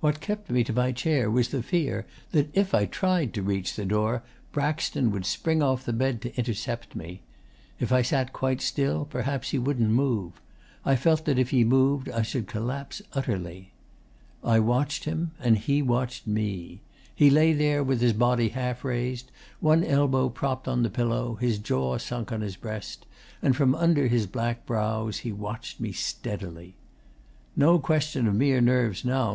'What 0.00 0.22
kept 0.22 0.48
me 0.48 0.64
to 0.64 0.72
my 0.72 0.92
chair 0.92 1.30
was 1.30 1.48
the 1.48 1.62
fear 1.62 2.06
that 2.30 2.48
if 2.56 2.72
I 2.72 2.86
tried 2.86 3.34
to 3.34 3.42
reach 3.42 3.76
the 3.76 3.84
door 3.84 4.22
Braxton 4.50 5.10
would 5.10 5.26
spring 5.26 5.62
off 5.62 5.84
the 5.84 5.92
bed 5.92 6.22
to 6.22 6.34
intercept 6.38 6.96
me. 6.96 7.20
If 7.78 7.92
I 7.92 8.00
sat 8.00 8.32
quite 8.32 8.62
still 8.62 9.04
perhaps 9.04 9.50
he 9.50 9.58
wouldn't 9.58 9.90
move. 9.90 10.40
I 10.86 10.96
felt 10.96 11.26
that 11.26 11.38
if 11.38 11.50
he 11.50 11.64
moved 11.64 12.08
I 12.08 12.22
should 12.22 12.46
collapse 12.46 13.02
utterly. 13.12 13.72
'I 14.42 14.60
watched 14.60 15.04
him, 15.04 15.32
and 15.38 15.58
he 15.58 15.82
watched 15.82 16.26
me. 16.26 16.80
He 17.14 17.28
lay 17.28 17.52
there 17.52 17.84
with 17.84 18.00
his 18.00 18.14
body 18.14 18.48
half 18.48 18.86
raised, 18.86 19.30
one 19.60 19.84
elbow 19.84 20.30
propped 20.30 20.66
on 20.66 20.82
the 20.82 20.88
pillow, 20.88 21.34
his 21.34 21.58
jaw 21.58 21.98
sunk 21.98 22.32
on 22.32 22.40
his 22.40 22.56
breast; 22.56 23.04
and 23.42 23.54
from 23.54 23.74
under 23.74 24.06
his 24.06 24.26
black 24.26 24.64
brows 24.64 25.18
he 25.18 25.30
watched 25.30 25.78
me 25.78 25.92
steadily. 25.92 26.74
'No 27.54 27.78
question 27.78 28.26
of 28.26 28.34
mere 28.34 28.62
nerves 28.62 29.04
now. 29.04 29.30